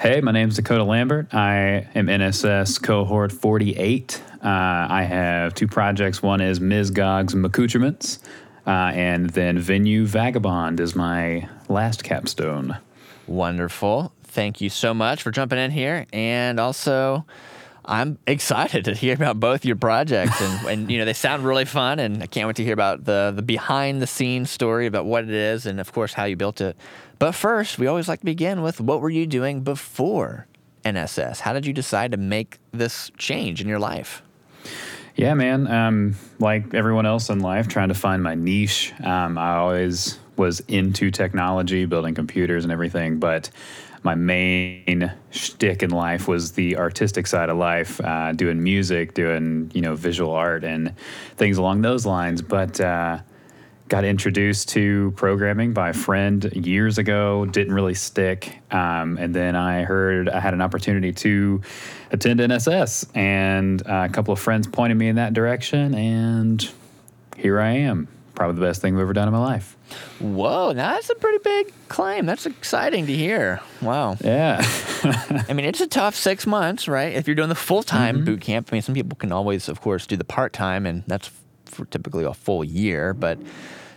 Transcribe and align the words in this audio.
Hey, 0.00 0.22
my 0.22 0.32
name 0.32 0.48
is 0.48 0.56
Dakota 0.56 0.82
Lambert. 0.82 1.34
I 1.34 1.86
am 1.94 2.06
NSS 2.06 2.82
cohort 2.82 3.30
48. 3.32 4.22
Uh, 4.42 4.48
I 4.48 5.02
have 5.02 5.52
two 5.52 5.68
projects. 5.68 6.22
One 6.22 6.40
is 6.40 6.58
Ms. 6.58 6.90
Gog's 6.90 7.34
Accoutrements, 7.34 8.20
uh, 8.66 8.70
and 8.94 9.28
then 9.28 9.58
Venue 9.58 10.06
Vagabond 10.06 10.80
is 10.80 10.96
my 10.96 11.46
last 11.68 12.02
capstone. 12.02 12.78
Wonderful. 13.26 14.14
Thank 14.24 14.62
you 14.62 14.70
so 14.70 14.94
much 14.94 15.22
for 15.22 15.30
jumping 15.30 15.58
in 15.58 15.70
here. 15.70 16.06
And 16.14 16.58
also, 16.58 17.26
I'm 17.90 18.18
excited 18.26 18.84
to 18.84 18.94
hear 18.94 19.14
about 19.14 19.40
both 19.40 19.64
your 19.64 19.76
projects, 19.76 20.40
and, 20.40 20.66
and 20.68 20.90
you 20.90 20.98
know 20.98 21.04
they 21.04 21.12
sound 21.12 21.44
really 21.44 21.64
fun, 21.64 21.98
and 21.98 22.22
I 22.22 22.26
can't 22.26 22.46
wait 22.46 22.56
to 22.56 22.64
hear 22.64 22.72
about 22.72 23.04
the 23.04 23.32
the 23.34 23.42
behind 23.42 24.00
the 24.00 24.06
scenes 24.06 24.50
story 24.50 24.86
about 24.86 25.04
what 25.04 25.24
it 25.24 25.30
is, 25.30 25.66
and 25.66 25.80
of 25.80 25.92
course 25.92 26.12
how 26.12 26.24
you 26.24 26.36
built 26.36 26.60
it. 26.60 26.76
But 27.18 27.32
first, 27.32 27.78
we 27.78 27.86
always 27.86 28.08
like 28.08 28.20
to 28.20 28.24
begin 28.24 28.62
with 28.62 28.80
what 28.80 29.00
were 29.00 29.10
you 29.10 29.26
doing 29.26 29.62
before 29.62 30.46
NSS? 30.84 31.40
How 31.40 31.52
did 31.52 31.66
you 31.66 31.72
decide 31.72 32.12
to 32.12 32.16
make 32.16 32.58
this 32.72 33.10
change 33.16 33.60
in 33.60 33.68
your 33.68 33.78
life? 33.78 34.22
Yeah, 35.16 35.34
man. 35.34 35.66
Um, 35.66 36.16
like 36.38 36.72
everyone 36.74 37.06
else 37.06 37.28
in 37.28 37.40
life, 37.40 37.68
trying 37.68 37.88
to 37.88 37.94
find 37.94 38.22
my 38.22 38.34
niche. 38.34 38.92
Um, 39.02 39.36
I 39.36 39.56
always 39.56 40.18
was 40.36 40.60
into 40.60 41.10
technology, 41.10 41.84
building 41.84 42.14
computers 42.14 42.64
and 42.64 42.72
everything, 42.72 43.18
but 43.18 43.50
my 44.02 44.14
main 44.14 45.12
shtick 45.30 45.82
in 45.82 45.90
life 45.90 46.26
was 46.26 46.52
the 46.52 46.76
artistic 46.76 47.26
side 47.26 47.50
of 47.50 47.56
life, 47.58 48.00
uh, 48.00 48.32
doing 48.32 48.62
music, 48.62 49.14
doing 49.14 49.70
you 49.74 49.82
know 49.82 49.94
visual 49.94 50.32
art 50.32 50.64
and 50.64 50.96
things 51.36 51.58
along 51.58 51.82
those 51.82 52.06
lines. 52.06 52.40
But 52.40 52.80
uh, 52.80 53.20
got 53.88 54.04
introduced 54.04 54.68
to 54.70 55.12
programming 55.16 55.72
by 55.74 55.90
a 55.90 55.92
friend 55.92 56.44
years 56.54 56.96
ago. 56.96 57.44
Didn't 57.44 57.74
really 57.74 57.94
stick, 57.94 58.58
um, 58.70 59.18
and 59.18 59.34
then 59.34 59.54
I 59.54 59.82
heard 59.82 60.28
I 60.28 60.40
had 60.40 60.54
an 60.54 60.62
opportunity 60.62 61.12
to 61.12 61.60
attend 62.10 62.40
NSS, 62.40 63.14
and 63.14 63.86
uh, 63.86 64.06
a 64.08 64.12
couple 64.12 64.32
of 64.32 64.40
friends 64.40 64.66
pointed 64.66 64.96
me 64.96 65.08
in 65.08 65.16
that 65.16 65.34
direction, 65.34 65.94
and 65.94 66.70
here 67.36 67.60
I 67.60 67.72
am. 67.72 68.08
Probably 68.40 68.58
the 68.58 68.66
best 68.66 68.80
thing 68.80 68.94
I've 68.94 69.00
ever 69.02 69.12
done 69.12 69.28
in 69.28 69.34
my 69.34 69.38
life. 69.38 69.76
Whoa, 70.18 70.72
that's 70.72 71.10
a 71.10 71.14
pretty 71.14 71.38
big 71.44 71.74
claim. 71.88 72.24
That's 72.24 72.46
exciting 72.46 73.06
to 73.06 73.14
hear. 73.14 73.60
Wow. 73.82 74.16
Yeah. 74.24 74.62
I 75.46 75.52
mean, 75.52 75.66
it's 75.66 75.82
a 75.82 75.86
tough 75.86 76.14
six 76.16 76.46
months, 76.46 76.88
right? 76.88 77.12
If 77.12 77.26
you're 77.28 77.34
doing 77.34 77.50
the 77.50 77.54
full 77.54 77.82
time 77.82 78.16
Mm-hmm. 78.16 78.24
boot 78.24 78.40
camp, 78.40 78.68
I 78.72 78.76
mean, 78.76 78.80
some 78.82 78.94
people 78.94 79.14
can 79.16 79.30
always, 79.30 79.68
of 79.68 79.82
course, 79.82 80.06
do 80.06 80.16
the 80.16 80.24
part 80.24 80.54
time, 80.54 80.86
and 80.86 81.04
that's 81.06 81.30
for 81.66 81.84
typically 81.84 82.24
a 82.24 82.32
full 82.32 82.64
year. 82.64 83.12
But 83.12 83.38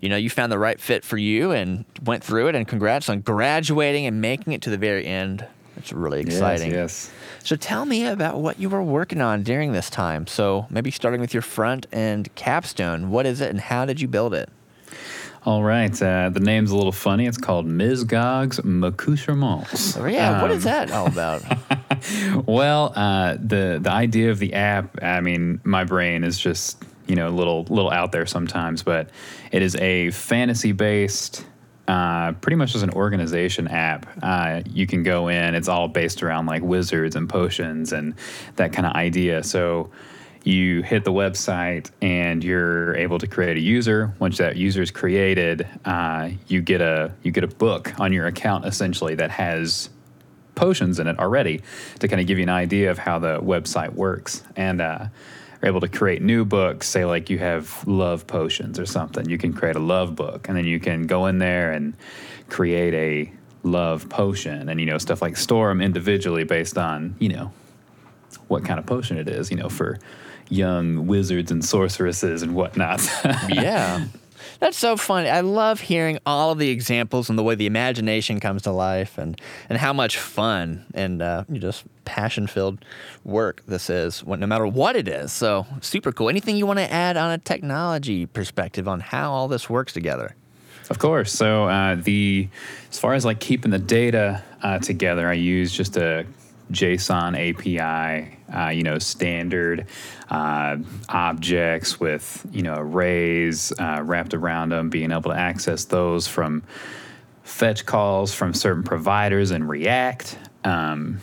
you 0.00 0.08
know, 0.08 0.16
you 0.16 0.30
found 0.30 0.50
the 0.50 0.58
right 0.58 0.80
fit 0.80 1.04
for 1.04 1.18
you 1.18 1.50
and 1.52 1.84
went 2.02 2.24
through 2.24 2.48
it. 2.48 2.54
And 2.54 2.66
congrats 2.66 3.10
on 3.10 3.20
graduating 3.20 4.06
and 4.06 4.22
making 4.22 4.54
it 4.54 4.62
to 4.62 4.70
the 4.70 4.78
very 4.78 5.04
end. 5.06 5.44
That's 5.80 5.92
really 5.92 6.20
exciting. 6.20 6.70
Yes. 6.72 7.10
So 7.42 7.56
tell 7.56 7.84
me 7.86 8.06
about 8.06 8.40
what 8.40 8.58
you 8.60 8.68
were 8.68 8.82
working 8.82 9.20
on 9.20 9.42
during 9.42 9.72
this 9.72 9.88
time. 9.90 10.26
So 10.26 10.66
maybe 10.70 10.90
starting 10.90 11.20
with 11.20 11.32
your 11.32 11.42
front 11.42 11.86
end 11.92 12.34
capstone. 12.34 13.10
What 13.10 13.26
is 13.26 13.40
it, 13.40 13.48
and 13.50 13.60
how 13.60 13.84
did 13.86 14.00
you 14.00 14.08
build 14.08 14.34
it? 14.34 14.48
All 15.46 15.62
right. 15.62 15.90
Uh, 16.02 16.28
the 16.28 16.40
name's 16.40 16.70
a 16.70 16.76
little 16.76 16.92
funny. 16.92 17.26
It's 17.26 17.38
called 17.38 17.64
Ms. 17.64 18.04
Gog's 18.04 18.58
Accoutrements. 18.58 19.96
Oh, 19.96 20.04
yeah, 20.04 20.42
what 20.42 20.50
is 20.50 20.66
Um, 20.66 20.70
that 20.72 20.90
all 20.92 21.06
about? 21.06 21.42
Well, 22.46 22.92
uh, 22.96 23.34
the 23.34 23.78
the 23.82 23.90
idea 23.90 24.30
of 24.30 24.38
the 24.38 24.54
app. 24.54 25.02
I 25.02 25.20
mean, 25.20 25.60
my 25.64 25.84
brain 25.84 26.24
is 26.24 26.38
just 26.38 26.82
you 27.06 27.14
know 27.14 27.28
a 27.28 27.30
little 27.30 27.64
little 27.64 27.90
out 27.90 28.10
there 28.12 28.24
sometimes, 28.24 28.82
but 28.82 29.10
it 29.52 29.60
is 29.60 29.76
a 29.76 30.10
fantasy 30.12 30.72
based. 30.72 31.44
Uh, 31.90 32.30
pretty 32.34 32.54
much 32.54 32.70
just 32.70 32.84
an 32.84 32.90
organization 32.90 33.66
app. 33.66 34.06
Uh, 34.22 34.62
you 34.64 34.86
can 34.86 35.02
go 35.02 35.26
in. 35.26 35.56
It's 35.56 35.66
all 35.66 35.88
based 35.88 36.22
around 36.22 36.46
like 36.46 36.62
wizards 36.62 37.16
and 37.16 37.28
potions 37.28 37.92
and 37.92 38.14
that 38.54 38.72
kind 38.72 38.86
of 38.86 38.92
idea. 38.92 39.42
So 39.42 39.90
you 40.44 40.82
hit 40.82 41.02
the 41.02 41.10
website 41.10 41.90
and 42.00 42.44
you're 42.44 42.94
able 42.94 43.18
to 43.18 43.26
create 43.26 43.56
a 43.56 43.60
user. 43.60 44.14
Once 44.20 44.38
that 44.38 44.54
user 44.54 44.82
is 44.82 44.92
created, 44.92 45.66
uh, 45.84 46.30
you 46.46 46.62
get 46.62 46.80
a 46.80 47.12
you 47.24 47.32
get 47.32 47.42
a 47.42 47.48
book 47.48 47.98
on 47.98 48.12
your 48.12 48.26
account 48.26 48.66
essentially 48.66 49.16
that 49.16 49.32
has 49.32 49.90
potions 50.54 51.00
in 51.00 51.08
it 51.08 51.18
already 51.18 51.60
to 51.98 52.06
kind 52.06 52.20
of 52.20 52.28
give 52.28 52.38
you 52.38 52.44
an 52.44 52.50
idea 52.50 52.92
of 52.92 52.98
how 52.98 53.18
the 53.18 53.40
website 53.40 53.92
works 53.94 54.44
and 54.54 54.80
uh, 54.80 55.06
are 55.62 55.68
able 55.68 55.80
to 55.80 55.88
create 55.88 56.22
new 56.22 56.44
books 56.44 56.88
say 56.88 57.04
like 57.04 57.30
you 57.30 57.38
have 57.38 57.86
love 57.86 58.26
potions 58.26 58.78
or 58.78 58.86
something 58.86 59.28
you 59.28 59.38
can 59.38 59.52
create 59.52 59.76
a 59.76 59.80
love 59.80 60.14
book 60.14 60.48
and 60.48 60.56
then 60.56 60.64
you 60.64 60.80
can 60.80 61.06
go 61.06 61.26
in 61.26 61.38
there 61.38 61.72
and 61.72 61.94
create 62.48 62.94
a 62.94 63.32
love 63.62 64.08
potion 64.08 64.68
and 64.68 64.80
you 64.80 64.86
know 64.86 64.98
stuff 64.98 65.20
like 65.20 65.36
store 65.36 65.68
them 65.68 65.80
individually 65.80 66.44
based 66.44 66.78
on 66.78 67.14
you 67.18 67.28
know 67.28 67.52
what 68.48 68.64
kind 68.64 68.78
of 68.78 68.86
potion 68.86 69.18
it 69.18 69.28
is 69.28 69.50
you 69.50 69.56
know 69.56 69.68
for 69.68 69.98
young 70.48 71.06
wizards 71.06 71.50
and 71.50 71.64
sorceresses 71.64 72.42
and 72.42 72.54
whatnot 72.54 73.00
yeah. 73.48 74.04
That's 74.58 74.76
so 74.76 74.96
funny. 74.96 75.28
I 75.28 75.40
love 75.40 75.80
hearing 75.80 76.18
all 76.26 76.52
of 76.52 76.58
the 76.58 76.70
examples 76.70 77.30
and 77.30 77.38
the 77.38 77.42
way 77.42 77.54
the 77.54 77.66
imagination 77.66 78.40
comes 78.40 78.62
to 78.62 78.72
life 78.72 79.18
and, 79.18 79.40
and 79.68 79.78
how 79.78 79.92
much 79.92 80.18
fun 80.18 80.84
and 80.94 81.22
uh, 81.22 81.44
just 81.52 81.84
passion 82.04 82.46
filled 82.46 82.84
work 83.24 83.62
this 83.66 83.88
is, 83.88 84.24
no 84.26 84.46
matter 84.46 84.66
what 84.66 84.96
it 84.96 85.08
is. 85.08 85.32
So, 85.32 85.66
super 85.80 86.12
cool. 86.12 86.28
Anything 86.28 86.56
you 86.56 86.66
want 86.66 86.78
to 86.78 86.92
add 86.92 87.16
on 87.16 87.30
a 87.30 87.38
technology 87.38 88.26
perspective 88.26 88.88
on 88.88 89.00
how 89.00 89.32
all 89.32 89.48
this 89.48 89.70
works 89.70 89.92
together? 89.92 90.34
Of 90.90 90.98
course. 90.98 91.32
So 91.32 91.68
uh, 91.68 91.94
the 91.94 92.48
as 92.90 92.98
far 92.98 93.14
as 93.14 93.24
like 93.24 93.38
keeping 93.38 93.70
the 93.70 93.78
data 93.78 94.42
uh, 94.60 94.80
together, 94.80 95.28
I 95.28 95.34
use 95.34 95.72
just 95.72 95.96
a 95.96 96.26
JSON 96.70 97.36
API. 97.36 98.36
Uh, 98.52 98.70
you 98.70 98.82
know, 98.82 98.98
standard 98.98 99.86
uh, 100.28 100.76
objects 101.08 102.00
with 102.00 102.44
you 102.52 102.62
know 102.62 102.74
arrays 102.76 103.72
uh, 103.78 104.00
wrapped 104.04 104.34
around 104.34 104.70
them, 104.70 104.90
being 104.90 105.12
able 105.12 105.30
to 105.30 105.36
access 105.36 105.84
those 105.84 106.26
from 106.26 106.62
fetch 107.44 107.86
calls 107.86 108.34
from 108.34 108.54
certain 108.54 108.82
providers 108.82 109.50
in 109.50 109.66
React. 109.66 110.38
Um, 110.64 111.20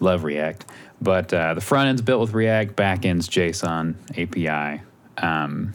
love 0.00 0.24
React, 0.24 0.66
but 1.00 1.32
uh, 1.32 1.54
the 1.54 1.60
front 1.60 1.88
end's 1.88 2.02
built 2.02 2.20
with 2.20 2.32
React, 2.32 2.74
back 2.76 3.04
end's 3.04 3.28
JSON 3.28 3.94
API. 4.18 4.82
Um, 5.18 5.74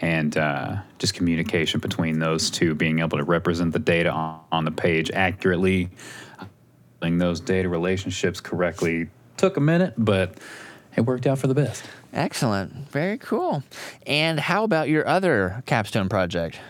and 0.00 0.36
uh, 0.36 0.76
just 0.98 1.14
communication 1.14 1.80
between 1.80 2.18
those 2.18 2.50
two, 2.50 2.74
being 2.74 3.00
able 3.00 3.18
to 3.18 3.24
represent 3.24 3.72
the 3.72 3.78
data 3.78 4.10
on, 4.10 4.40
on 4.50 4.64
the 4.64 4.70
page 4.70 5.10
accurately, 5.10 5.90
building 7.00 7.18
those 7.18 7.40
data 7.40 7.68
relationships 7.68 8.40
correctly 8.40 9.08
took 9.36 9.56
a 9.56 9.60
minute, 9.60 9.94
but 9.96 10.34
it 10.96 11.02
worked 11.02 11.26
out 11.26 11.38
for 11.38 11.46
the 11.46 11.54
best. 11.54 11.84
Excellent. 12.12 12.72
Very 12.90 13.18
cool. 13.18 13.62
And 14.06 14.38
how 14.38 14.64
about 14.64 14.88
your 14.88 15.06
other 15.06 15.62
capstone 15.66 16.08
project? 16.08 16.60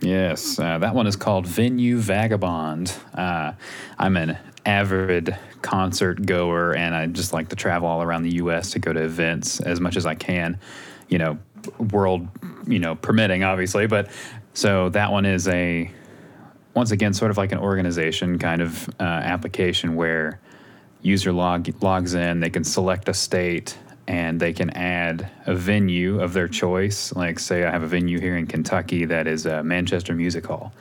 Yes, 0.00 0.58
uh, 0.58 0.78
that 0.78 0.94
one 0.94 1.06
is 1.06 1.14
called 1.14 1.46
Venue 1.46 1.98
Vagabond. 1.98 2.92
Uh, 3.14 3.52
I'm 3.98 4.16
an 4.16 4.36
avid 4.66 5.36
concert 5.60 6.24
goer, 6.26 6.74
and 6.74 6.94
I 6.94 7.06
just 7.06 7.32
like 7.32 7.50
to 7.50 7.56
travel 7.56 7.88
all 7.88 8.02
around 8.02 8.24
the 8.24 8.34
U.S. 8.36 8.72
to 8.72 8.80
go 8.80 8.92
to 8.92 9.00
events 9.00 9.60
as 9.60 9.80
much 9.80 9.96
as 9.96 10.06
I 10.06 10.16
can. 10.16 10.58
You 11.08 11.18
know, 11.18 11.38
world, 11.92 12.26
you 12.66 12.80
know, 12.80 12.96
permitting, 12.96 13.44
obviously. 13.44 13.86
But 13.86 14.10
so 14.54 14.88
that 14.88 15.12
one 15.12 15.24
is 15.24 15.46
a 15.46 15.88
once 16.74 16.90
again 16.90 17.12
sort 17.12 17.30
of 17.30 17.36
like 17.36 17.52
an 17.52 17.58
organization 17.58 18.38
kind 18.38 18.62
of 18.62 18.88
uh, 18.98 19.02
application 19.02 19.94
where 19.94 20.40
user 21.02 21.32
log 21.32 21.68
logs 21.82 22.14
in, 22.14 22.40
they 22.40 22.50
can 22.50 22.64
select 22.64 23.08
a 23.08 23.14
state 23.14 23.76
and 24.08 24.40
they 24.40 24.52
can 24.52 24.70
add 24.70 25.30
a 25.46 25.54
venue 25.54 26.20
of 26.20 26.32
their 26.32 26.48
choice. 26.48 27.12
Like, 27.14 27.38
say, 27.38 27.64
I 27.64 27.70
have 27.70 27.82
a 27.82 27.86
venue 27.86 28.18
here 28.18 28.36
in 28.36 28.46
Kentucky 28.46 29.04
that 29.06 29.26
is 29.26 29.46
a 29.46 29.62
Manchester 29.62 30.14
Music 30.14 30.46
Hall. 30.46 30.72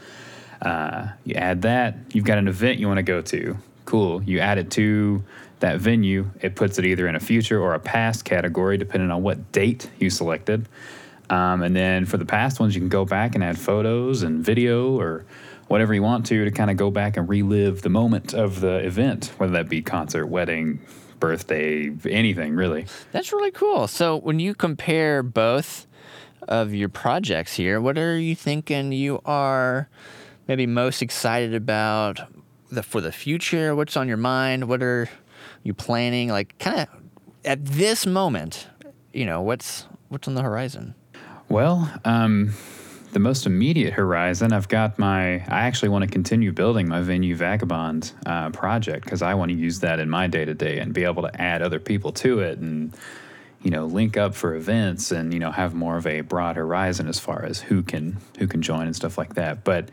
Uh, 0.62 1.09
you 1.25 1.35
add 1.35 1.63
that, 1.63 1.97
you've 2.13 2.25
got 2.25 2.38
an 2.38 2.47
event 2.47 2.79
you 2.79 2.88
want 2.88 2.97
to 2.97 3.03
go 3.03 3.22
to. 3.22 3.58
Cool. 3.85 4.23
You 4.23 4.40
add 4.40 4.58
it 4.58 4.72
to 4.72 5.23
that 5.59 5.79
venue, 5.79 6.29
it 6.41 6.55
puts 6.55 6.79
it 6.79 6.85
either 6.85 7.08
in 7.08 7.16
a 7.16 7.20
future 7.20 7.61
or 7.61 7.73
a 7.73 7.79
past 7.79 8.26
category, 8.26 8.78
depending 8.78 9.11
on 9.11 9.22
what 9.22 9.52
date 9.52 9.90
you 9.99 10.09
selected. 10.09 10.67
Um, 11.29 11.61
and 11.61 11.76
then 11.76 12.05
for 12.05 12.17
the 12.17 12.26
past 12.26 12.59
ones, 12.59 12.76
you 12.76 12.82
can 12.82 12.90
go 12.90 13.05
back 13.05 13.35
and 13.35 13.43
add 13.43 13.58
photos 13.58 14.23
and 14.23 14.43
video 14.43 14.99
or 14.99 15.23
whatever 15.72 15.94
you 15.94 16.03
want 16.03 16.26
to 16.26 16.44
to 16.44 16.52
kind 16.52 16.70
of 16.70 16.76
go 16.76 16.91
back 16.91 17.16
and 17.16 17.29
relive 17.29 17.82
the 17.82 17.90
moment 17.90 18.34
of 18.34 18.59
the 18.59 18.85
event, 18.85 19.32
whether 19.38 19.53
that 19.53 19.70
be 19.70 19.82
concert, 19.82 20.28
wedding, 20.28 20.82
birthday, 21.20 21.90
anything 22.09 22.53
really. 22.53 22.85
That's 23.14 23.32
really 23.32 23.52
cool. 23.52 23.88
So, 23.88 24.18
when 24.18 24.40
you 24.40 24.53
compare 24.53 25.23
both 25.23 25.88
of 26.47 26.73
your 26.76 26.90
projects 26.90 27.53
here, 27.53 27.79
what 27.79 27.97
are 27.97 28.18
you 28.18 28.35
thinking 28.35 28.91
you 28.91 29.22
are 29.23 29.88
maybe 30.46 30.68
most 30.68 31.02
excited 31.02 31.53
about 31.53 32.20
the, 32.70 32.84
for 32.84 33.00
the 33.00 33.14
future? 33.14 33.74
What's 33.74 33.96
on 33.96 34.09
your 34.09 34.17
mind? 34.17 34.67
What 34.67 34.84
are 34.84 35.09
you 35.64 35.74
planning? 35.74 36.28
Like, 36.28 36.58
kind 36.59 36.82
of 36.82 36.88
at 37.46 37.64
this 37.64 38.06
moment, 38.06 38.67
you 39.14 39.26
know, 39.26 39.41
what's 39.41 39.88
what's 40.09 40.28
on 40.28 40.34
the 40.34 40.41
horizon? 40.41 40.96
Well, 41.47 41.90
um, 42.03 42.56
the 43.11 43.19
most 43.19 43.46
immediate 43.46 43.93
horizon, 43.93 44.53
I've 44.53 44.67
got 44.67 44.97
my. 44.97 45.35
I 45.35 45.61
actually 45.61 45.90
want 45.90 46.03
to 46.03 46.09
continue 46.09 46.52
building 46.52 46.87
my 46.87 47.02
venue 47.02 47.35
vagabond 47.35 48.13
uh, 48.25 48.49
project 48.52 49.03
because 49.03 49.22
I 49.22 49.34
want 49.34 49.52
to 49.52 49.58
use 49.58 49.79
that 49.81 49.99
in 49.99 50.09
my 50.09 50.28
day 50.28 50.46
to 50.46 50.53
day 50.53 50.79
and 50.79 50.93
be 50.93 51.03
able 51.03 51.23
to 51.23 51.41
add 51.41 51.61
other 51.61 51.79
people 51.79 52.11
to 52.13 52.40
it 52.40 52.59
and 52.59 52.96
you 53.61 53.69
know 53.69 53.85
link 53.85 54.17
up 54.17 54.34
for 54.34 54.55
events 54.55 55.11
and 55.11 55.34
you 55.34 55.40
know 55.40 55.52
have 55.52 55.73
more 55.73 55.97
of 55.97 56.08
a 56.08 56.22
broad 56.22 56.55
horizon 56.55 57.08
as 57.08 57.19
far 57.19 57.43
as 57.43 57.59
who 57.59 57.84
can 57.84 58.17
who 58.40 58.47
can 58.47 58.61
join 58.61 58.84
and 58.84 58.96
stuff 58.96 59.17
like 59.17 59.35
that. 59.35 59.64
But 59.64 59.90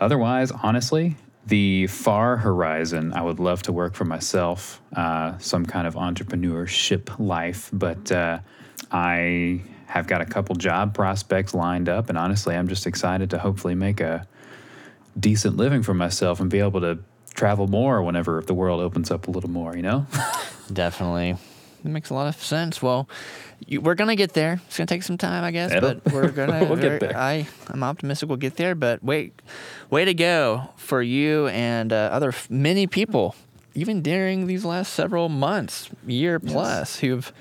otherwise, 0.00 0.50
honestly, 0.50 1.16
the 1.46 1.86
far 1.86 2.38
horizon, 2.38 3.12
I 3.12 3.22
would 3.22 3.38
love 3.38 3.62
to 3.64 3.72
work 3.72 3.94
for 3.94 4.04
myself, 4.04 4.80
uh, 4.94 5.38
some 5.38 5.66
kind 5.66 5.86
of 5.86 5.94
entrepreneurship 5.94 7.18
life, 7.18 7.70
but 7.72 8.10
uh, 8.10 8.40
I 8.90 9.60
have 9.86 10.06
got 10.06 10.20
a 10.20 10.24
couple 10.26 10.54
job 10.56 10.94
prospects 10.94 11.54
lined 11.54 11.88
up, 11.88 12.08
and 12.08 12.18
honestly, 12.18 12.54
I'm 12.54 12.68
just 12.68 12.86
excited 12.86 13.30
to 13.30 13.38
hopefully 13.38 13.74
make 13.74 14.00
a 14.00 14.26
decent 15.18 15.56
living 15.56 15.82
for 15.82 15.94
myself 15.94 16.40
and 16.40 16.50
be 16.50 16.58
able 16.58 16.80
to 16.82 16.98
travel 17.34 17.66
more 17.68 18.02
whenever 18.02 18.42
the 18.46 18.54
world 18.54 18.80
opens 18.80 19.10
up 19.10 19.28
a 19.28 19.30
little 19.30 19.50
more, 19.50 19.76
you 19.76 19.82
know? 19.82 20.06
Definitely. 20.72 21.36
That 21.82 21.88
makes 21.90 22.10
a 22.10 22.14
lot 22.14 22.26
of 22.26 22.42
sense. 22.42 22.82
Well, 22.82 23.08
you, 23.66 23.80
we're 23.80 23.94
gonna 23.94 24.16
get 24.16 24.32
there. 24.32 24.60
It's 24.66 24.76
gonna 24.76 24.86
take 24.86 25.02
some 25.04 25.16
time, 25.18 25.44
I 25.44 25.50
guess, 25.52 25.70
It'll- 25.72 25.94
but 25.94 26.12
we're 26.12 26.30
gonna. 26.32 26.64
We'll 26.64 26.76
get 26.76 27.00
there. 27.00 27.16
I, 27.16 27.46
I'm 27.68 27.82
optimistic 27.84 28.28
we'll 28.28 28.38
get 28.38 28.56
there. 28.56 28.74
But 28.74 29.04
wait, 29.04 29.40
way 29.88 30.04
to 30.04 30.14
go 30.14 30.68
for 30.76 31.00
you 31.00 31.46
and 31.48 31.92
uh, 31.92 32.10
other 32.12 32.28
f- 32.30 32.50
many 32.50 32.86
people, 32.88 33.36
even 33.74 34.02
during 34.02 34.46
these 34.48 34.64
last 34.64 34.94
several 34.94 35.28
months, 35.28 35.88
year 36.06 36.40
plus, 36.40 36.98
who've 36.98 37.32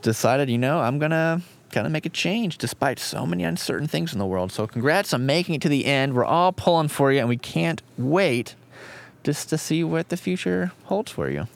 decided, 0.00 0.48
you 0.48 0.58
know, 0.58 0.78
I'm 0.80 0.98
gonna 0.98 1.42
kind 1.70 1.86
of 1.86 1.92
make 1.92 2.06
a 2.06 2.10
change 2.10 2.58
despite 2.58 2.98
so 2.98 3.26
many 3.26 3.44
uncertain 3.44 3.88
things 3.88 4.12
in 4.12 4.18
the 4.18 4.26
world. 4.26 4.52
So 4.52 4.66
congrats 4.66 5.12
on 5.12 5.26
making 5.26 5.56
it 5.56 5.62
to 5.62 5.68
the 5.68 5.84
end. 5.84 6.14
We're 6.14 6.24
all 6.24 6.52
pulling 6.52 6.88
for 6.88 7.12
you, 7.12 7.20
and 7.20 7.28
we 7.28 7.36
can't 7.36 7.82
wait 7.98 8.54
just 9.24 9.48
to 9.50 9.58
see 9.58 9.82
what 9.82 10.08
the 10.08 10.16
future 10.16 10.72
holds 10.84 11.10
for 11.10 11.28
you. 11.28 11.48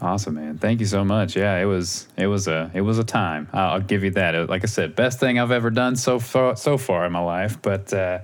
Awesome, 0.00 0.36
man. 0.36 0.56
Thank 0.56 0.80
you 0.80 0.86
so 0.86 1.04
much. 1.04 1.36
Yeah, 1.36 1.58
it 1.58 1.66
was 1.66 2.08
it 2.16 2.26
was 2.26 2.48
a 2.48 2.70
it 2.72 2.80
was 2.80 2.98
a 2.98 3.04
time. 3.04 3.48
I'll, 3.52 3.80
give 3.80 4.02
you 4.02 4.10
that. 4.12 4.34
It, 4.34 4.48
like 4.48 4.62
I 4.62 4.66
said, 4.66 4.96
best 4.96 5.20
thing 5.20 5.38
I've 5.38 5.50
ever 5.50 5.70
done 5.70 5.96
so 5.96 6.18
far 6.18 6.56
so 6.56 6.78
far 6.78 7.04
in 7.04 7.12
my 7.12 7.20
life, 7.20 7.60
but 7.60 7.92
uh, 7.92 8.20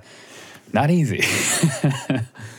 not 0.73 0.89
easy. 0.89 1.21